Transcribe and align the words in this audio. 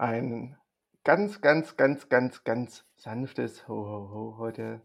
Ein 0.00 0.56
ganz, 1.04 1.42
ganz, 1.42 1.76
ganz, 1.76 2.08
ganz, 2.08 2.42
ganz 2.42 2.86
sanftes 2.96 3.68
Ho, 3.68 3.74
ho, 3.74 4.10
ho 4.10 4.36
heute 4.38 4.80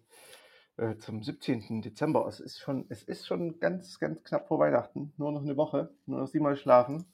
äh, 0.75 0.97
zum 0.97 1.23
17. 1.23 1.81
Dezember. 1.81 2.27
Es 2.27 2.41
ist 2.41 2.59
schon, 2.59 2.85
es 2.89 3.01
ist 3.03 3.25
schon 3.25 3.61
ganz, 3.61 3.97
ganz 3.97 4.25
knapp 4.25 4.49
vor 4.49 4.59
Weihnachten. 4.59 5.13
Nur 5.15 5.31
noch 5.31 5.41
eine 5.41 5.55
Woche, 5.55 5.89
nur 6.05 6.19
noch 6.19 6.27
siebenmal 6.27 6.57
schlafen. 6.57 7.05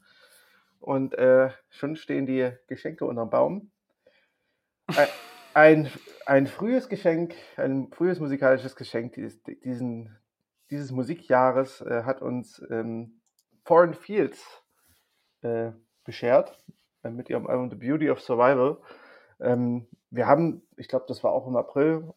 Und 0.79 1.14
äh, 1.14 1.51
schon 1.69 1.95
stehen 1.95 2.25
die 2.25 2.51
Geschenke 2.65 3.05
unterm 3.05 3.29
Baum. 3.29 3.69
Ein, 4.88 5.07
ein, 5.54 5.91
ein 6.25 6.47
frühes 6.47 6.89
Geschenk, 6.89 7.36
ein 7.55 7.91
frühes 7.91 8.19
musikalisches 8.19 8.75
Geschenk 8.75 9.13
dieses, 9.13 9.43
diesen, 9.43 10.18
dieses 10.71 10.89
Musikjahres 10.89 11.82
äh, 11.82 12.02
hat 12.04 12.24
uns 12.24 12.65
ähm, 12.71 13.21
Foreign 13.63 13.93
Fields 13.93 14.43
äh, 15.43 15.71
beschert 16.04 16.57
mit 17.04 17.29
ihrem 17.29 17.47
Album 17.47 17.69
The 17.69 17.75
Beauty 17.75 18.10
of 18.10 18.21
Survival. 18.21 18.78
Ähm, 19.39 19.87
wir 20.10 20.28
haben, 20.28 20.61
ich 20.78 20.87
glaube, 20.87 21.05
das 21.07 21.24
war 21.24 21.32
auch 21.32 21.47
im 21.47 21.55
April. 21.55 22.14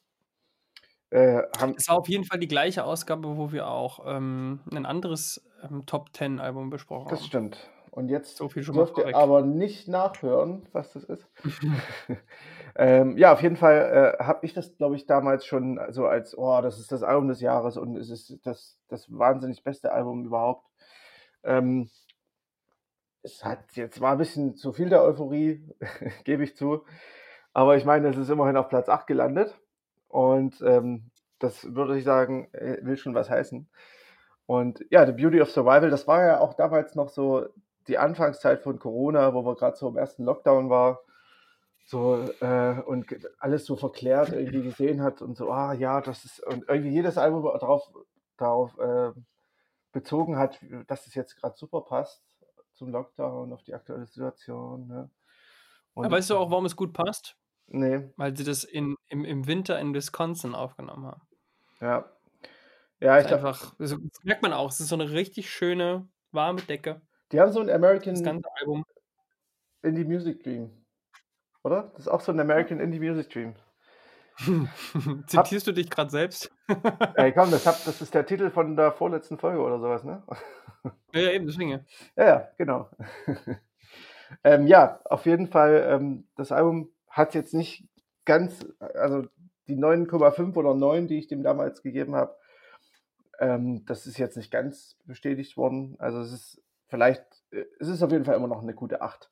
Äh, 1.11 1.43
es 1.77 1.89
war 1.89 1.97
auf 1.97 2.09
jeden 2.09 2.25
Fall 2.25 2.39
die 2.39 2.49
gleiche 2.49 2.85
Ausgabe, 2.85 3.37
wo 3.37 3.53
wir 3.53 3.69
auch 3.69 4.01
ähm, 4.05 4.61
ein 4.73 4.85
anderes 4.85 5.47
ähm, 5.63 5.87
Top 5.87 6.13
Ten 6.13 6.41
Album 6.41 6.71
besprochen 6.71 7.09
das 7.09 7.21
haben. 7.21 7.23
Das 7.23 7.27
stimmt. 7.27 7.71
Und 7.95 8.09
jetzt 8.09 8.39
so 8.39 8.49
dürft 8.49 8.99
ihr 8.99 9.15
aber 9.15 9.43
nicht 9.43 9.87
nachhören, 9.87 10.67
was 10.73 10.95
das 10.95 11.05
ist. 11.05 11.29
ähm, 12.77 13.17
ja, 13.17 13.33
auf 13.33 13.41
jeden 13.41 13.57
Fall 13.57 14.17
äh, 14.19 14.25
habe 14.25 14.45
ich 14.45 14.53
das, 14.53 14.77
glaube 14.77 14.97
ich, 14.97 15.07
damals 15.07 15.47
schon 15.47 15.79
so 15.91 16.07
als, 16.07 16.37
oh, 16.37 16.61
das 16.61 16.81
ist 16.81 16.91
das 16.91 17.05
Album 17.05 17.29
des 17.29 17.41
Jahres 17.41 17.77
und 17.77 17.97
es 17.97 18.11
ist 18.11 18.45
das, 18.45 18.81
das 18.89 19.07
wahnsinnig 19.17 19.63
beste 19.63 19.93
Album 19.93 20.25
überhaupt. 20.25 20.67
Ähm, 21.45 21.89
es 23.25 23.45
hat 23.45 23.73
jetzt 23.75 24.01
war 24.01 24.13
ein 24.13 24.19
bisschen 24.19 24.55
zu 24.55 24.73
viel 24.73 24.91
der 24.91 25.03
Euphorie, 25.03 25.67
gebe 26.25 26.45
ich 26.45 26.57
zu. 26.57 26.85
Aber 27.53 27.77
ich 27.77 27.85
meine, 27.85 28.09
es 28.09 28.17
ist 28.17 28.29
immerhin 28.29 28.57
auf 28.57 28.69
Platz 28.69 28.89
8 28.89 29.07
gelandet. 29.07 29.59
Und 30.09 30.61
ähm, 30.63 31.11
das 31.39 31.75
würde 31.75 31.99
ich 31.99 32.05
sagen, 32.05 32.49
äh, 32.53 32.79
will 32.83 32.97
schon 32.97 33.15
was 33.15 33.31
heißen. 33.31 33.69
Und 34.47 34.85
ja, 34.91 35.07
The 35.07 35.13
Beauty 35.13 35.41
of 35.41 35.51
Survival, 35.51 35.91
das 35.91 36.07
war 36.07 36.23
ja 36.23 36.41
auch 36.41 36.55
damals 36.55 36.95
noch 36.95 37.09
so 37.09 37.47
die 37.89 37.99
Anfangszeit 37.99 38.63
von 38.63 38.79
Corona, 38.79 39.35
wo 39.35 39.45
wir 39.45 39.57
gerade 39.57 39.77
so 39.77 39.89
im 39.89 39.97
ersten 39.97 40.25
Lockdown 40.25 40.69
war, 40.69 41.01
so 41.87 42.29
äh, 42.41 42.81
und 42.83 43.07
alles 43.39 43.67
so 43.67 43.77
verklärt 43.77 44.33
irgendwie 44.33 44.63
gesehen 44.63 45.03
hat 45.03 45.23
und 45.23 45.37
so, 45.37 45.51
ah 45.51 45.75
ja, 45.75 46.01
das 46.01 46.25
ist, 46.25 46.47
und 46.47 46.65
irgendwie 46.69 46.91
jedes 46.91 47.19
Album 47.19 47.43
darauf, 47.43 47.91
darauf 48.37 48.79
äh, 48.79 49.13
bezogen 49.93 50.39
hat, 50.39 50.59
dass 50.87 51.07
es 51.07 51.15
jetzt 51.15 51.37
gerade 51.37 51.57
super 51.57 51.83
passt 51.83 52.23
zum 52.75 52.91
Lockdown, 52.91 53.53
auf 53.53 53.63
die 53.63 53.75
aktuelle 53.75 54.07
Situation. 54.07 54.87
Ne? 54.87 55.11
Und, 55.95 56.11
weißt 56.11 56.31
du 56.31 56.37
auch, 56.37 56.51
warum 56.51 56.67
es 56.67 56.77
gut 56.77 56.93
passt? 56.93 57.37
Nee. 57.67 58.11
Weil 58.17 58.37
sie 58.37 58.45
das 58.45 58.65
in, 58.65 58.97
im, 59.09 59.25
im 59.25 59.47
Winter 59.47 59.79
in 59.79 59.95
Wisconsin 59.95 60.55
aufgenommen 60.55 61.07
haben. 61.07 61.23
Ja. 61.81 62.11
Ja, 63.01 63.19
ich 63.19 63.27
glaube. 63.27 63.49
Einfach, 63.49 63.75
das 63.79 63.97
merkt 64.23 64.43
man 64.43 64.53
auch, 64.53 64.71
es 64.71 64.81
ist 64.81 64.89
so 64.89 64.95
eine 64.95 65.11
richtig 65.11 65.51
schöne, 65.51 66.09
warme 66.31 66.63
Decke. 66.63 67.03
Die 67.33 67.41
haben 67.41 67.53
so 67.53 67.61
ein 67.61 67.71
American 67.71 68.15
das 68.15 68.23
ganze 68.23 68.49
Album. 68.61 68.85
Indie 69.83 70.05
Music 70.05 70.43
Dream. 70.43 70.71
Oder? 71.63 71.91
Das 71.95 72.03
ist 72.03 72.09
auch 72.09 72.21
so 72.21 72.33
ein 72.33 72.41
American 72.41 72.81
Indie 72.81 73.01
Music 73.01 73.31
Dream. 73.31 73.55
Zitierst 75.27 75.67
hab, 75.67 75.75
du 75.75 75.81
dich 75.81 75.91
gerade 75.91 76.11
selbst? 76.11 76.51
Ey, 77.15 77.33
komm, 77.33 77.51
das, 77.51 77.67
hab, 77.67 77.85
das 77.85 78.01
ist 78.03 78.15
der 78.15 78.27
Titel 78.27 78.51
von 78.51 78.77
der 78.77 78.93
vorletzten 78.93 79.39
Folge 79.39 79.61
oder 79.61 79.79
sowas, 79.79 80.05
ne? 80.05 80.23
Ja, 81.13 81.31
eben, 81.31 81.47
deswegen. 81.47 81.71
Ja, 82.17 82.25
ja, 82.25 82.49
genau. 82.59 82.91
ähm, 84.45 84.67
ja, 84.67 85.01
auf 85.05 85.27
jeden 85.27 85.47
Fall, 85.47 85.87
ähm, 85.89 86.27
das 86.37 86.53
Album 86.53 86.91
hat 87.09 87.35
jetzt 87.35 87.55
nicht 87.55 87.89
ganz, 88.25 88.67
also 88.81 89.25
die 89.69 89.77
9,5 89.77 90.55
oder 90.57 90.75
9, 90.75 91.07
die 91.07 91.19
ich 91.19 91.29
dem 91.29 91.43
damals 91.43 91.83
gegeben 91.83 92.15
habe, 92.15 92.37
ähm, 93.39 93.85
das 93.87 94.07
ist 94.07 94.19
jetzt 94.19 94.37
nicht 94.37 94.51
ganz 94.51 94.97
bestätigt 95.05 95.57
worden. 95.57 95.97
Also 95.99 96.21
es 96.21 96.33
ist 96.33 96.63
vielleicht, 96.89 97.25
äh, 97.51 97.65
es 97.79 97.89
ist 97.89 98.03
auf 98.03 98.11
jeden 98.11 98.25
Fall 98.25 98.37
immer 98.37 98.49
noch 98.49 98.63
eine 98.63 98.75
gute 98.75 99.01
8. 99.01 99.31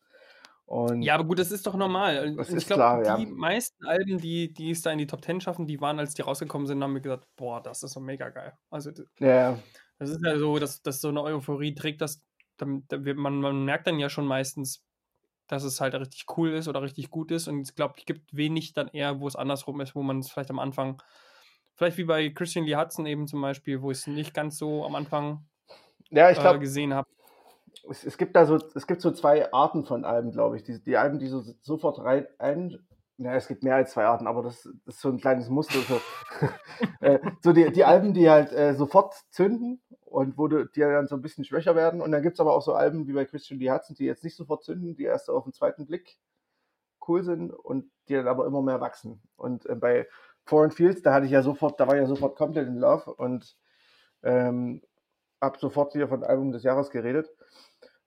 Und 0.72 1.02
ja, 1.02 1.16
aber 1.16 1.24
gut, 1.24 1.38
das 1.38 1.52
ist 1.52 1.66
doch 1.66 1.74
normal. 1.74 2.34
Das 2.34 2.48
ich 2.48 2.66
glaube, 2.66 3.02
die 3.02 3.24
ja. 3.24 3.28
meisten 3.28 3.84
Alben, 3.84 4.16
die, 4.16 4.54
die 4.54 4.70
es 4.70 4.80
da 4.80 4.90
in 4.90 4.96
die 4.96 5.06
Top 5.06 5.22
10 5.22 5.42
schaffen, 5.42 5.66
die 5.66 5.82
waren, 5.82 5.98
als 5.98 6.14
die 6.14 6.22
rausgekommen 6.22 6.66
sind, 6.66 6.82
haben 6.82 6.94
wir 6.94 7.02
gesagt, 7.02 7.28
boah, 7.36 7.62
das 7.62 7.82
ist 7.82 7.92
so 7.92 8.00
mega 8.00 8.30
geil. 8.30 8.54
Also, 8.70 8.90
ja. 9.18 9.58
das 9.98 10.08
ist 10.08 10.24
ja 10.24 10.38
so, 10.38 10.58
dass, 10.58 10.80
dass 10.80 11.02
so 11.02 11.08
eine 11.08 11.22
Euphorie 11.24 11.74
trägt, 11.74 12.00
dass 12.00 12.22
man, 12.64 13.34
man 13.40 13.66
merkt 13.66 13.86
dann 13.86 13.98
ja 13.98 14.08
schon 14.08 14.26
meistens, 14.26 14.82
dass 15.46 15.62
es 15.62 15.78
halt 15.82 15.94
richtig 15.94 16.24
cool 16.38 16.54
ist 16.54 16.68
oder 16.68 16.80
richtig 16.80 17.10
gut 17.10 17.32
ist. 17.32 17.48
Und 17.48 17.68
ich 17.68 17.74
glaube, 17.74 17.92
es 17.98 18.06
gibt 18.06 18.34
wenig 18.34 18.72
dann 18.72 18.88
eher, 18.88 19.20
wo 19.20 19.28
es 19.28 19.36
andersrum 19.36 19.78
ist, 19.82 19.94
wo 19.94 20.02
man 20.02 20.20
es 20.20 20.30
vielleicht 20.30 20.50
am 20.50 20.58
Anfang, 20.58 21.02
vielleicht 21.74 21.98
wie 21.98 22.04
bei 22.04 22.30
Christian 22.30 22.64
Lee 22.64 22.76
Hudson 22.76 23.04
eben 23.04 23.26
zum 23.26 23.42
Beispiel, 23.42 23.82
wo 23.82 23.90
ich 23.90 23.98
es 23.98 24.06
nicht 24.06 24.32
ganz 24.32 24.56
so 24.56 24.86
am 24.86 24.94
Anfang 24.94 25.44
ja, 26.08 26.30
ich 26.30 26.38
glaub, 26.38 26.56
äh, 26.56 26.60
gesehen 26.60 26.94
habe 26.94 27.10
es, 27.90 28.04
es, 28.04 28.18
gibt 28.18 28.36
da 28.36 28.46
so, 28.46 28.56
es 28.74 28.86
gibt 28.86 29.00
so 29.00 29.10
zwei 29.10 29.52
Arten 29.52 29.84
von 29.84 30.04
Alben, 30.04 30.32
glaube 30.32 30.56
ich. 30.56 30.62
Die, 30.62 30.82
die 30.82 30.96
Alben, 30.96 31.18
die 31.18 31.28
so 31.28 31.42
sofort 31.60 31.98
rein, 32.00 32.26
ein, 32.38 32.78
ja, 33.18 33.34
es 33.34 33.48
gibt 33.48 33.62
mehr 33.62 33.76
als 33.76 33.92
zwei 33.92 34.04
Arten, 34.04 34.26
aber 34.26 34.42
das, 34.42 34.68
das 34.84 34.96
ist 34.96 35.00
so 35.00 35.08
ein 35.08 35.18
kleines 35.18 35.48
Muster. 35.48 35.78
So, 35.80 36.00
äh, 37.00 37.18
so 37.40 37.52
die, 37.52 37.70
die 37.72 37.84
Alben, 37.84 38.14
die 38.14 38.28
halt 38.28 38.52
äh, 38.52 38.74
sofort 38.74 39.14
zünden 39.30 39.80
und 40.00 40.36
wo 40.38 40.48
du, 40.48 40.66
die 40.66 40.80
dann 40.80 41.06
so 41.06 41.16
ein 41.16 41.22
bisschen 41.22 41.44
schwächer 41.44 41.76
werden. 41.76 42.00
Und 42.00 42.12
dann 42.12 42.22
gibt 42.22 42.34
es 42.34 42.40
aber 42.40 42.54
auch 42.54 42.62
so 42.62 42.74
Alben 42.74 43.06
wie 43.06 43.12
bei 43.12 43.24
Christian 43.24 43.60
Lee 43.60 43.70
Hudson, 43.70 43.96
die 43.96 44.04
jetzt 44.04 44.24
nicht 44.24 44.36
sofort 44.36 44.64
zünden, 44.64 44.94
die 44.94 45.04
erst 45.04 45.30
auf 45.30 45.44
den 45.44 45.52
zweiten 45.52 45.86
Blick 45.86 46.18
cool 47.08 47.22
sind 47.22 47.52
und 47.52 47.90
die 48.08 48.14
dann 48.14 48.28
aber 48.28 48.46
immer 48.46 48.62
mehr 48.62 48.80
wachsen. 48.80 49.22
Und 49.36 49.66
äh, 49.66 49.74
bei 49.74 50.06
Foreign 50.44 50.70
Fields, 50.70 51.02
da 51.02 51.12
hatte 51.14 51.26
ich 51.26 51.32
ja 51.32 51.42
sofort, 51.42 51.78
da 51.78 51.86
war 51.86 51.94
ich 51.94 52.00
ja 52.00 52.06
sofort 52.06 52.36
komplett 52.36 52.66
in 52.66 52.76
Love 52.76 53.14
und 53.14 53.56
ähm, 54.22 54.82
habe 55.42 55.58
sofort 55.58 55.94
wieder 55.94 56.08
von 56.08 56.24
Album 56.24 56.52
des 56.52 56.62
Jahres 56.62 56.90
geredet. 56.90 57.28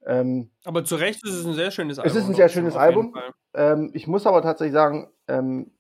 Ähm, 0.06 0.50
aber 0.64 0.84
zu 0.86 0.96
Recht 0.96 1.24
ist 1.26 1.34
es 1.34 1.46
ein 1.46 1.54
sehr 1.54 1.72
schönes 1.72 2.00
Album. 2.00 2.12
Es 2.12 2.18
ist 2.18 2.30
ein 2.30 2.36
sehr 2.36 2.50
schönes 2.50 2.76
Album. 2.76 3.16
Ähm, 3.54 3.92
ich 3.94 4.08
muss 4.08 4.26
aber 4.26 4.42
tatsächlich 4.42 4.74
sagen, 4.74 5.12
ähm, 5.28 5.72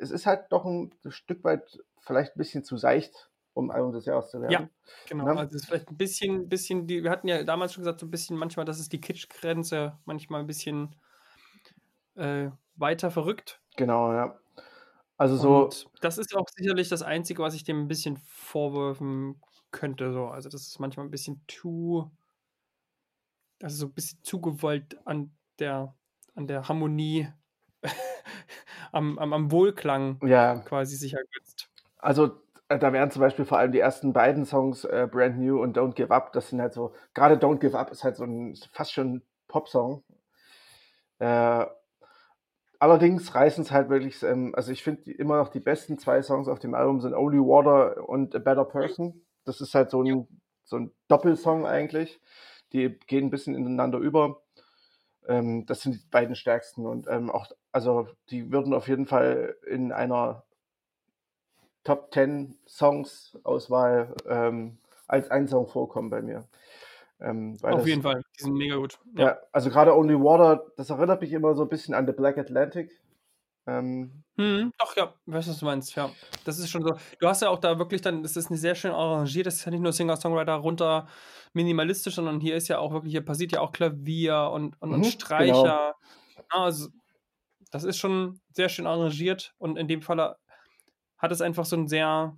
es 0.00 0.10
ist 0.10 0.26
halt 0.26 0.46
doch 0.50 0.64
ein 0.64 0.92
Stück 1.08 1.44
weit 1.44 1.78
vielleicht 2.00 2.34
ein 2.34 2.38
bisschen 2.38 2.64
zu 2.64 2.76
seicht, 2.76 3.30
um 3.54 3.70
Album 3.70 3.92
des 3.92 4.06
Jahres 4.06 4.30
zu 4.30 4.40
werden. 4.40 4.52
Ja, 4.52 4.68
genau. 5.08 5.26
Ja? 5.26 5.34
Also 5.34 5.56
es 5.56 5.62
ist 5.62 5.66
vielleicht 5.66 5.90
ein 5.90 5.96
bisschen, 5.96 6.48
bisschen 6.48 6.86
die, 6.86 7.04
wir 7.04 7.10
hatten 7.10 7.28
ja 7.28 7.42
damals 7.44 7.74
schon 7.74 7.82
gesagt, 7.82 8.00
so 8.00 8.06
ein 8.06 8.10
bisschen 8.10 8.36
manchmal, 8.36 8.64
das 8.64 8.80
ist 8.80 8.92
die 8.92 9.00
Kitschgrenze, 9.00 9.98
manchmal 10.04 10.40
ein 10.40 10.46
bisschen 10.46 10.94
äh, 12.16 12.48
weiter 12.76 13.10
verrückt. 13.10 13.60
Genau, 13.76 14.12
ja. 14.12 14.38
Also 15.18 15.36
so. 15.36 15.64
Und 15.64 15.86
das 16.00 16.16
ist 16.16 16.34
auch 16.36 16.46
sicherlich 16.48 16.88
das 16.88 17.02
Einzige, 17.02 17.42
was 17.42 17.54
ich 17.54 17.64
dem 17.64 17.82
ein 17.82 17.88
bisschen 17.88 18.16
vorwürfen 18.24 19.40
könnte. 19.70 20.12
So. 20.12 20.26
Also 20.26 20.48
das 20.48 20.62
ist 20.62 20.78
manchmal 20.78 21.06
ein 21.06 21.10
bisschen 21.10 21.40
too 21.46 22.10
also 23.62 23.76
so 23.76 23.86
ein 23.86 23.92
bisschen 23.92 24.18
zugewollt 24.22 24.98
an 25.04 25.32
der, 25.58 25.94
an 26.34 26.46
der 26.46 26.68
Harmonie, 26.68 27.28
am, 28.92 29.18
am, 29.18 29.32
am, 29.32 29.50
Wohlklang 29.50 30.20
ja. 30.24 30.58
quasi 30.60 30.96
sich 30.96 31.14
ergötzt. 31.14 31.68
Also 31.98 32.40
äh, 32.68 32.78
da 32.78 32.92
wären 32.92 33.10
zum 33.10 33.20
Beispiel 33.20 33.44
vor 33.44 33.58
allem 33.58 33.72
die 33.72 33.80
ersten 33.80 34.12
beiden 34.12 34.44
Songs, 34.44 34.84
äh, 34.84 35.08
Brand 35.10 35.38
New 35.38 35.60
und 35.60 35.76
Don't 35.76 35.94
Give 35.94 36.14
Up, 36.14 36.32
das 36.32 36.50
sind 36.50 36.60
halt 36.60 36.72
so, 36.72 36.94
gerade 37.14 37.36
Don't 37.36 37.58
Give 37.58 37.76
Up 37.78 37.90
ist 37.90 38.04
halt 38.04 38.16
so 38.16 38.24
ein 38.24 38.56
fast 38.72 38.92
schon 38.92 39.22
Popsong. 39.48 40.04
Äh, 41.18 41.66
allerdings 42.78 43.34
reißen 43.34 43.64
es 43.64 43.72
halt 43.72 43.88
wirklich, 43.88 44.22
ähm, 44.22 44.54
also 44.54 44.70
ich 44.70 44.84
finde 44.84 45.10
immer 45.12 45.38
noch 45.38 45.48
die 45.48 45.60
besten 45.60 45.98
zwei 45.98 46.22
Songs 46.22 46.46
auf 46.48 46.60
dem 46.60 46.74
Album 46.74 47.00
sind 47.00 47.14
Only 47.14 47.38
Water 47.38 48.08
und 48.08 48.36
A 48.36 48.38
Better 48.38 48.64
Person. 48.64 49.22
Das 49.48 49.60
ist 49.60 49.74
halt 49.74 49.90
so 49.90 50.02
ein, 50.02 50.28
so 50.64 50.76
ein 50.76 50.92
Doppelsong 51.08 51.66
eigentlich 51.66 52.20
die 52.72 52.98
gehen 53.06 53.26
ein 53.26 53.30
bisschen 53.30 53.54
ineinander 53.54 53.98
über. 53.98 54.42
Ähm, 55.26 55.66
das 55.66 55.82
sind 55.82 55.94
die 55.94 56.08
beiden 56.10 56.36
stärksten 56.36 56.86
und 56.86 57.06
ähm, 57.08 57.30
auch, 57.30 57.46
also 57.72 58.08
die 58.30 58.50
würden 58.50 58.72
auf 58.72 58.88
jeden 58.88 59.06
Fall 59.06 59.56
in 59.66 59.92
einer 59.92 60.44
Top 61.84 62.12
10 62.12 62.58
Songs 62.66 63.38
Auswahl 63.44 64.14
ähm, 64.28 64.78
als 65.06 65.30
ein 65.30 65.48
Song 65.48 65.68
vorkommen 65.68 66.10
bei 66.10 66.22
mir. 66.22 66.46
Ähm, 67.20 67.56
auf 67.62 67.78
das, 67.78 67.86
jeden 67.86 68.02
Fall, 68.02 68.22
die 68.38 68.42
sind 68.42 68.54
mega 68.54 68.76
gut. 68.76 68.98
Ja, 69.16 69.26
ja 69.26 69.38
also 69.52 69.70
gerade 69.70 69.96
Only 69.96 70.14
Water, 70.14 70.66
das 70.76 70.90
erinnert 70.90 71.20
mich 71.20 71.32
immer 71.32 71.54
so 71.54 71.62
ein 71.62 71.68
bisschen 71.68 71.94
an 71.94 72.06
The 72.06 72.12
Black 72.12 72.38
Atlantic. 72.38 72.90
Ähm, 73.68 74.24
hm, 74.36 74.72
doch, 74.78 74.96
ja, 74.96 75.12
weißt 75.26 75.48
du, 75.48 75.52
was 75.52 75.58
du 75.58 75.64
meinst, 75.66 75.94
ja. 75.94 76.10
Das 76.44 76.58
ist 76.58 76.70
schon 76.70 76.82
so. 76.82 76.94
Du 77.20 77.28
hast 77.28 77.42
ja 77.42 77.50
auch 77.50 77.58
da 77.58 77.78
wirklich 77.78 78.00
dann, 78.00 78.22
das 78.22 78.36
ist 78.36 78.48
eine 78.48 78.56
sehr 78.56 78.74
schön 78.74 78.92
arrangiert, 78.92 79.46
das 79.46 79.56
ist 79.56 79.64
ja 79.66 79.70
nicht 79.70 79.82
nur 79.82 79.92
Singer-Songwriter 79.92 80.54
runter 80.54 81.06
minimalistisch, 81.52 82.14
sondern 82.14 82.40
hier 82.40 82.56
ist 82.56 82.68
ja 82.68 82.78
auch 82.78 82.92
wirklich, 82.92 83.12
hier 83.12 83.24
passiert 83.24 83.52
ja 83.52 83.60
auch 83.60 83.72
Klavier 83.72 84.50
und, 84.52 84.80
und, 84.80 84.90
mhm, 84.90 84.94
und 84.96 85.06
Streicher. 85.06 85.94
Genau. 86.34 86.64
Also, 86.64 86.88
das 87.70 87.84
ist 87.84 87.98
schon 87.98 88.40
sehr 88.52 88.70
schön 88.70 88.86
arrangiert 88.86 89.54
und 89.58 89.76
in 89.76 89.86
dem 89.86 90.00
Fall 90.00 90.36
hat 91.18 91.32
es 91.32 91.42
einfach 91.42 91.66
so 91.66 91.76
ein 91.76 91.88
sehr, 91.88 92.34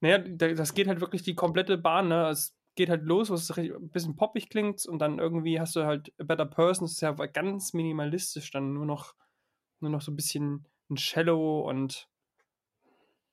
naja, 0.00 0.18
das 0.18 0.72
geht 0.72 0.88
halt 0.88 1.02
wirklich 1.02 1.22
die 1.22 1.34
komplette 1.34 1.76
Bahn, 1.76 2.08
ne? 2.08 2.28
Es 2.28 2.54
geht 2.76 2.88
halt 2.88 3.02
los, 3.02 3.28
was 3.28 3.50
ein 3.50 3.90
bisschen 3.90 4.16
poppig 4.16 4.48
klingt 4.48 4.86
und 4.86 5.00
dann 5.00 5.18
irgendwie 5.18 5.60
hast 5.60 5.76
du 5.76 5.84
halt 5.84 6.12
A 6.18 6.24
Better 6.24 6.46
Person, 6.46 6.86
das 6.86 6.92
ist 6.92 7.00
ja 7.02 7.12
ganz 7.12 7.74
minimalistisch, 7.74 8.50
dann 8.52 8.72
nur 8.72 8.86
noch, 8.86 9.14
nur 9.80 9.90
noch 9.90 10.00
so 10.00 10.12
ein 10.12 10.16
bisschen 10.16 10.66
ein 10.90 10.96
Shallow 10.96 11.68
und 11.68 12.08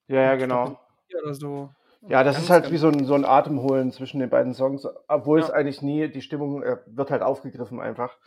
ja, 0.07 0.21
ja, 0.21 0.35
genau. 0.35 0.79
Oder 1.23 1.33
so. 1.33 1.69
Ja, 2.07 2.23
das 2.23 2.35
ganz, 2.35 2.45
ist 2.45 2.49
halt 2.51 2.71
wie 2.71 2.77
so 2.77 2.89
ein, 2.89 3.05
so 3.05 3.15
ein 3.15 3.25
Atemholen 3.25 3.91
zwischen 3.91 4.19
den 4.19 4.29
beiden 4.29 4.53
Songs, 4.53 4.87
obwohl 5.07 5.39
ja. 5.39 5.45
es 5.45 5.51
eigentlich 5.51 5.81
nie, 5.81 6.07
die 6.09 6.21
Stimmung 6.21 6.61
äh, 6.61 6.77
wird 6.85 7.09
halt 7.09 7.23
aufgegriffen 7.23 7.79
einfach. 7.79 8.17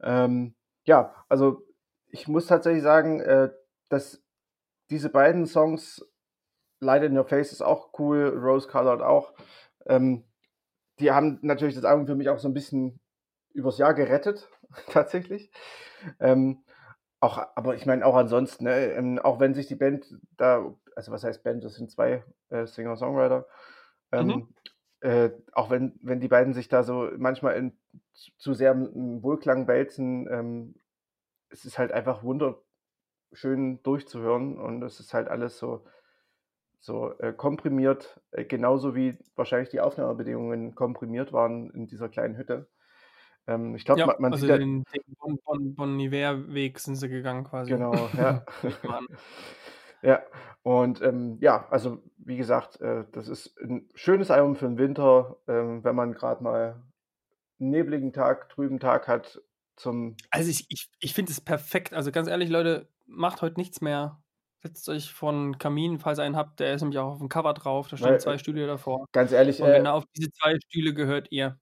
Ähm, 0.00 0.54
ja, 0.84 1.14
also 1.28 1.62
ich 2.08 2.28
muss 2.28 2.46
tatsächlich 2.46 2.82
sagen, 2.82 3.20
äh, 3.20 3.50
dass 3.88 4.22
diese 4.90 5.10
beiden 5.10 5.46
Songs, 5.46 6.06
Light 6.80 7.02
in 7.02 7.16
Your 7.16 7.24
Face 7.24 7.52
ist 7.52 7.62
auch 7.62 7.90
cool, 7.98 8.28
Rose 8.36 8.68
Colored 8.68 9.02
auch, 9.02 9.34
ähm, 9.86 10.24
die 10.98 11.10
haben 11.10 11.38
natürlich 11.42 11.74
das 11.74 11.84
Album 11.84 12.06
für 12.06 12.14
mich 12.14 12.28
auch 12.28 12.38
so 12.38 12.48
ein 12.48 12.54
bisschen 12.54 12.98
übers 13.52 13.78
Jahr 13.78 13.94
gerettet, 13.94 14.48
tatsächlich. 14.90 15.50
Ähm, 16.18 16.64
auch, 17.22 17.40
aber 17.54 17.76
ich 17.76 17.86
meine 17.86 18.04
auch 18.04 18.16
ansonsten, 18.16 18.64
ne, 18.64 18.94
ähm, 18.94 19.20
auch 19.20 19.38
wenn 19.38 19.54
sich 19.54 19.68
die 19.68 19.76
Band 19.76 20.18
da, 20.36 20.74
also 20.96 21.12
was 21.12 21.22
heißt 21.22 21.44
Band, 21.44 21.62
das 21.62 21.76
sind 21.76 21.88
zwei 21.88 22.24
äh, 22.50 22.66
Singer-Songwriter, 22.66 23.46
ähm, 24.10 24.26
mhm. 24.26 24.48
äh, 25.00 25.30
auch 25.52 25.70
wenn, 25.70 25.98
wenn 26.02 26.18
die 26.18 26.26
beiden 26.26 26.52
sich 26.52 26.68
da 26.68 26.82
so 26.82 27.08
manchmal 27.16 27.54
in, 27.56 27.78
zu 28.12 28.54
sehr 28.54 28.72
im 28.72 29.22
Wohlklang 29.22 29.68
wälzen, 29.68 30.26
ähm, 30.28 30.74
es 31.48 31.64
ist 31.64 31.78
halt 31.78 31.92
einfach 31.92 32.24
wunderschön 32.24 33.80
durchzuhören 33.84 34.58
und 34.58 34.82
es 34.82 34.98
ist 34.98 35.14
halt 35.14 35.28
alles 35.28 35.58
so, 35.58 35.86
so 36.80 37.16
äh, 37.20 37.32
komprimiert, 37.32 38.20
äh, 38.32 38.44
genauso 38.44 38.96
wie 38.96 39.16
wahrscheinlich 39.36 39.68
die 39.68 39.80
Aufnahmebedingungen 39.80 40.74
komprimiert 40.74 41.32
waren 41.32 41.70
in 41.70 41.86
dieser 41.86 42.08
kleinen 42.08 42.36
Hütte. 42.36 42.66
Ähm, 43.46 43.74
ich 43.74 43.84
glaube, 43.84 44.00
ja, 44.00 44.06
man, 44.06 44.16
man 44.18 44.32
also 44.32 44.46
sieht 44.46 44.56
den, 44.56 44.84
den 44.84 45.16
Bon, 45.18 45.38
bon, 45.44 45.74
bon 45.74 45.98
Weg 45.98 46.78
sind 46.78 46.96
sie 46.96 47.08
gegangen 47.08 47.44
quasi. 47.44 47.70
Genau, 47.70 47.92
ja. 48.16 48.44
ja, 50.02 50.22
und 50.62 51.02
ähm, 51.02 51.38
ja, 51.40 51.66
also 51.70 52.02
wie 52.18 52.36
gesagt, 52.36 52.80
äh, 52.80 53.04
das 53.12 53.28
ist 53.28 53.58
ein 53.60 53.88
schönes 53.94 54.30
Album 54.30 54.54
für 54.54 54.66
den 54.66 54.78
Winter, 54.78 55.36
ähm, 55.48 55.82
wenn 55.82 55.96
man 55.96 56.14
gerade 56.14 56.42
mal 56.42 56.82
einen 57.60 57.70
nebligen 57.70 58.12
Tag, 58.12 58.48
trüben 58.48 58.78
Tag 58.78 59.08
hat 59.08 59.40
zum... 59.76 60.16
Also 60.30 60.50
ich, 60.50 60.66
ich, 60.68 60.90
ich 61.00 61.14
finde 61.14 61.32
es 61.32 61.40
perfekt. 61.40 61.94
Also 61.94 62.12
ganz 62.12 62.28
ehrlich, 62.28 62.48
Leute, 62.48 62.88
macht 63.06 63.42
heute 63.42 63.58
nichts 63.58 63.80
mehr. 63.80 64.22
Setzt 64.62 64.88
euch 64.88 65.12
einen 65.22 65.58
Kamin, 65.58 65.98
falls 65.98 66.20
ihr 66.20 66.22
einen 66.22 66.36
habt, 66.36 66.60
der 66.60 66.74
ist 66.74 66.82
nämlich 66.82 66.98
auch 66.98 67.14
auf 67.14 67.18
dem 67.18 67.28
Cover 67.28 67.52
drauf, 67.52 67.88
da 67.88 67.96
stehen 67.96 68.10
Weil, 68.10 68.20
zwei 68.20 68.38
Stühle 68.38 68.68
davor. 68.68 69.06
Ganz 69.10 69.32
ehrlich, 69.32 69.60
Und 69.60 69.68
äh, 69.68 69.78
genau 69.78 69.96
auf 69.96 70.04
diese 70.16 70.30
zwei 70.30 70.56
Stühle 70.60 70.94
gehört 70.94 71.32
ihr. 71.32 71.58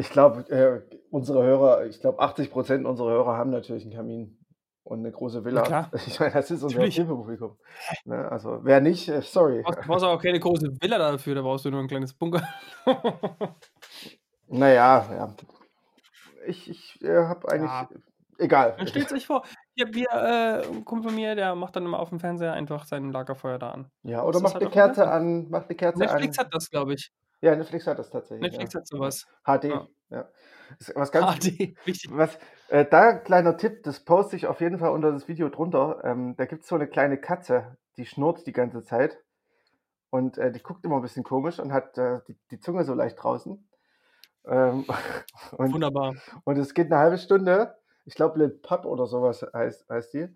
Ich 0.00 0.08
glaube, 0.08 0.50
äh, 0.50 0.96
unsere 1.10 1.42
Hörer, 1.42 1.84
ich 1.84 2.00
glaube, 2.00 2.20
80 2.20 2.50
Prozent 2.50 2.86
unserer 2.86 3.10
Hörer 3.10 3.36
haben 3.36 3.50
natürlich 3.50 3.82
einen 3.82 3.92
Kamin 3.92 4.38
und 4.82 5.00
eine 5.00 5.12
große 5.12 5.44
Villa. 5.44 5.60
klar. 5.60 5.90
Ich 6.06 6.18
meine, 6.18 6.32
das 6.32 6.50
ist 6.50 6.62
unser 6.62 6.88
Zielpublikum. 6.88 7.58
Ne? 8.06 8.26
Also, 8.30 8.60
wer 8.62 8.80
nicht, 8.80 9.08
äh, 9.10 9.20
sorry. 9.20 9.62
Du 9.62 9.72
brauchst, 9.86 10.04
auch 10.04 10.22
keine 10.22 10.40
große 10.40 10.68
Villa 10.80 10.96
dafür, 10.96 11.34
da 11.34 11.42
brauchst 11.42 11.66
du 11.66 11.70
nur 11.70 11.80
ein 11.80 11.86
kleines 11.86 12.14
Bunker. 12.14 12.42
naja, 14.48 15.06
ja. 15.12 15.34
Ich, 16.46 16.70
ich 16.70 17.02
äh, 17.02 17.26
habe 17.26 17.46
eigentlich. 17.50 17.70
Ja. 17.70 17.88
Egal. 18.38 18.74
Dann 18.78 18.86
stellt 18.86 19.12
euch 19.12 19.26
vor, 19.26 19.44
hier, 19.74 19.92
wir, 19.92 20.08
äh, 20.12 20.82
Kumpel 20.84 21.10
von 21.10 21.14
mir, 21.14 21.34
der 21.34 21.54
macht 21.54 21.76
dann 21.76 21.84
immer 21.84 21.98
auf 21.98 22.08
dem 22.08 22.20
Fernseher 22.20 22.54
einfach 22.54 22.86
sein 22.86 23.12
Lagerfeuer 23.12 23.58
da 23.58 23.72
an. 23.72 23.90
Ja, 24.02 24.22
oder 24.22 24.40
macht 24.40 24.54
halt 24.54 24.62
eine 24.62 24.70
Kerze 24.70 25.10
an, 25.10 25.50
macht 25.50 25.68
eine 25.68 25.76
Kerze 25.76 25.98
Netflix 25.98 26.38
an. 26.38 26.46
hat 26.46 26.54
das, 26.54 26.70
glaube 26.70 26.94
ich. 26.94 27.12
Ja, 27.40 27.56
Netflix 27.56 27.86
hat 27.86 27.98
das 27.98 28.10
tatsächlich. 28.10 28.50
Netflix 28.50 28.74
ja. 28.74 28.80
hat 28.80 28.86
sowas. 28.86 29.26
HD, 29.44 29.64
ja. 29.64 29.88
ja. 30.10 30.28
Was 30.94 31.10
ganz, 31.10 31.38
HD, 31.38 31.74
wichtig. 31.84 32.10
Was, 32.12 32.38
äh, 32.68 32.84
da 32.84 33.14
kleiner 33.14 33.56
Tipp, 33.56 33.82
das 33.82 34.00
poste 34.00 34.36
ich 34.36 34.46
auf 34.46 34.60
jeden 34.60 34.78
Fall 34.78 34.90
unter 34.90 35.10
das 35.10 35.26
Video 35.26 35.48
drunter. 35.48 36.00
Ähm, 36.04 36.36
da 36.36 36.44
gibt 36.44 36.62
es 36.62 36.68
so 36.68 36.74
eine 36.74 36.86
kleine 36.86 37.18
Katze, 37.18 37.76
die 37.96 38.04
schnurrt 38.06 38.46
die 38.46 38.52
ganze 38.52 38.82
Zeit. 38.82 39.18
Und 40.10 40.38
äh, 40.38 40.52
die 40.52 40.62
guckt 40.62 40.84
immer 40.84 40.96
ein 40.96 41.02
bisschen 41.02 41.24
komisch 41.24 41.58
und 41.58 41.72
hat 41.72 41.96
äh, 41.96 42.20
die, 42.28 42.36
die 42.50 42.60
Zunge 42.60 42.84
so 42.84 42.94
leicht 42.94 43.22
draußen. 43.22 43.66
Ähm, 44.46 44.84
und, 45.56 45.72
Wunderbar. 45.72 46.14
Und 46.44 46.58
es 46.58 46.74
geht 46.74 46.86
eine 46.86 46.98
halbe 46.98 47.18
Stunde. 47.18 47.76
Ich 48.04 48.14
glaube, 48.14 48.38
Lil 48.38 48.50
Pup 48.50 48.84
oder 48.84 49.06
sowas 49.06 49.46
heißt, 49.54 49.88
heißt 49.88 50.12
die. 50.14 50.28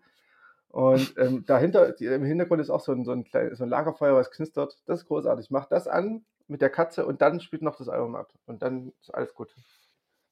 Und 0.68 1.14
ähm, 1.18 1.44
dahinter, 1.46 1.92
die, 1.92 2.06
im 2.06 2.24
Hintergrund 2.24 2.60
ist 2.60 2.70
auch 2.70 2.80
so 2.80 2.92
ein, 2.92 3.04
so, 3.04 3.12
ein 3.12 3.24
klein, 3.24 3.54
so 3.54 3.62
ein 3.62 3.70
Lagerfeuer, 3.70 4.14
was 4.14 4.30
knistert. 4.30 4.76
Das 4.86 5.00
ist 5.00 5.06
großartig. 5.06 5.50
Mach 5.50 5.66
das 5.66 5.86
an 5.86 6.24
mit 6.46 6.60
der 6.60 6.70
Katze 6.70 7.06
und 7.06 7.22
dann 7.22 7.40
spielt 7.40 7.62
noch 7.62 7.76
das 7.76 7.88
Album 7.88 8.16
ab. 8.16 8.32
Und 8.46 8.62
dann 8.62 8.92
ist 9.00 9.14
alles 9.14 9.34
gut. 9.34 9.54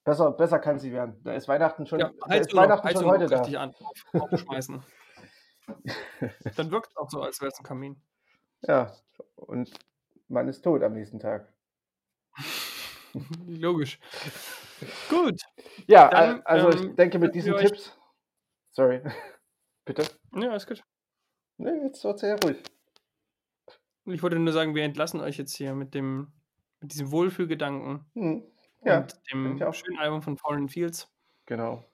Besser, 0.05 0.33
besser 0.33 0.59
kann 0.59 0.79
sie 0.79 0.93
werden. 0.93 1.21
Da 1.23 1.33
ist 1.35 1.49
Weihnachten 1.49 1.87
schon, 1.87 2.01
ja, 2.01 2.11
ist 2.31 2.55
Weihnachten 2.55 2.89
schon 2.91 3.07
heute 3.07 3.27
da. 3.27 3.43
An, 3.43 3.75
aufschmeißen. 4.13 4.83
dann 6.57 6.71
wirkt 6.71 6.91
es 6.91 6.97
auch 6.97 7.09
so, 7.09 7.23
als 7.23 7.41
wäre 7.41 7.53
es 7.53 7.59
ein 7.59 7.65
Kamin. 7.65 8.03
Ja, 8.63 8.93
und 9.37 9.73
man 10.29 10.49
ist 10.49 10.63
tot 10.63 10.83
am 10.83 10.95
nächsten 10.95 11.21
Tag. 11.21 11.53
Logisch. 13.47 13.99
Gut. 15.09 15.41
Ja, 15.87 16.09
dann, 16.09 16.43
also 16.43 16.71
ich 16.71 16.83
ähm, 16.83 16.97
denke 16.97 17.19
mit 17.19 17.35
diesen 17.35 17.57
Tipps. 17.57 17.97
Sorry. 18.73 19.03
Bitte? 19.85 20.05
Ja, 20.35 20.51
alles 20.51 20.67
gut. 20.67 20.83
Nee, 21.59 21.85
jetzt 21.85 22.01
sehr 22.01 22.39
ruhig. 22.43 22.63
Ich 24.07 24.23
wollte 24.23 24.39
nur 24.39 24.53
sagen, 24.53 24.75
wir 24.75 24.83
entlassen 24.83 25.21
euch 25.21 25.39
jetzt 25.39 25.55
hier 25.55 25.75
mit 25.75 25.95
dem, 25.95 26.33
mit 26.81 26.93
diesem 26.93 27.11
Wohlfühlgedanken. 27.11 28.05
Hm. 28.15 28.43
Ja, 28.85 28.99
und 28.99 29.15
dem 29.33 29.59
schönen 29.73 29.99
Album 29.99 30.23
von 30.23 30.37
Foreign 30.37 30.69
Fields. 30.69 31.09
Genau. 31.47 31.85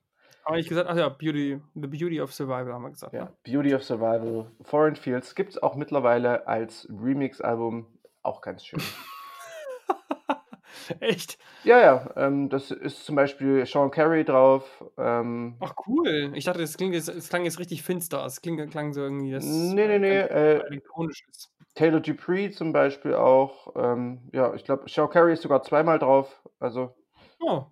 Aber 0.45 0.59
ich 0.59 0.67
gesagt, 0.67 0.89
ach 0.89 0.97
ja, 0.97 1.11
Beauty, 1.11 1.61
The 1.75 1.87
Beauty 1.87 2.23
of 2.23 2.33
Survival 2.33 2.73
haben 2.73 2.83
wir 2.83 2.91
gesagt. 2.91 3.13
Ja, 3.13 3.25
ne? 3.25 3.37
Beauty 3.45 3.75
of 3.75 3.85
Survival, 3.85 4.51
Foreign 4.63 4.97
Fields 4.97 5.35
gibt 5.35 5.51
es 5.51 5.63
auch 5.63 5.77
mittlerweile 5.77 6.47
als 6.47 6.89
Remix-Album. 6.91 7.87
Auch 8.23 8.41
ganz 8.41 8.65
schön. 8.65 8.81
Echt? 11.01 11.39
Ja, 11.65 11.81
ja. 11.81 12.11
Ähm, 12.17 12.49
das 12.49 12.71
ist 12.71 13.05
zum 13.05 13.15
Beispiel 13.15 13.67
Sean 13.67 13.91
Carey 13.91 14.25
drauf. 14.25 14.83
Ähm, 14.97 15.57
Ach 15.61 15.75
cool. 15.87 16.33
Ich 16.35 16.45
dachte, 16.45 16.61
das, 16.61 16.79
klingt 16.79 16.95
jetzt, 16.95 17.09
das 17.09 17.29
klang 17.29 17.45
jetzt 17.45 17.59
richtig 17.59 17.83
finster. 17.83 18.25
Es 18.25 18.41
klang, 18.41 18.71
klang 18.71 18.95
so 18.95 19.03
irgendwie 19.03 19.33
das. 19.33 19.45
Nee, 19.45 19.87
nee, 19.87 19.99
nee. 19.99 20.19
Äh, 20.19 20.61
elektronisch 20.61 21.27
ist. 21.29 21.51
Taylor 21.79 22.01
Dupree 22.01 22.51
zum 22.51 22.73
Beispiel 22.73 23.15
auch. 23.15 23.73
Ähm, 23.77 24.29
ja, 24.33 24.53
ich 24.55 24.65
glaube, 24.65 24.89
Sean 24.89 25.09
Carey 25.09 25.35
ist 25.35 25.43
sogar 25.43 25.63
zweimal 25.63 26.01
drauf. 26.01 26.43
Also. 26.59 26.93
Oh. 27.39 27.67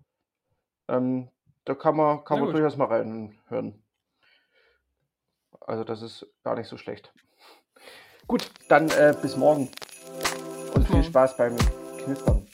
Ähm, 0.87 1.29
da 1.65 1.75
kann 1.75 1.97
man, 1.97 2.25
kann 2.25 2.39
man 2.39 2.53
durchaus 2.53 2.77
mal 2.77 2.85
reinhören. 2.85 3.83
Also, 5.61 5.83
das 5.83 6.03
ist 6.03 6.25
gar 6.45 6.55
nicht 6.55 6.69
so 6.69 6.77
schlecht. 6.77 7.13
Gut, 8.29 8.49
dann 8.69 8.89
äh, 8.91 9.13
bis 9.21 9.37
morgen. 9.37 9.63
Und 9.63 10.75
bis 10.75 10.85
viel 10.87 10.95
morgen. 10.95 11.03
Spaß 11.03 11.37
beim 11.37 11.57
Knistern. 12.05 12.46